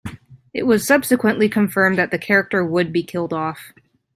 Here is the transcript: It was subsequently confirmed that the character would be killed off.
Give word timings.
It 0.51 0.63
was 0.63 0.83
subsequently 0.87 1.47
confirmed 1.47 1.99
that 1.99 2.09
the 2.09 2.17
character 2.17 2.65
would 2.65 2.91
be 2.91 3.03
killed 3.03 3.33
off. 3.33 3.71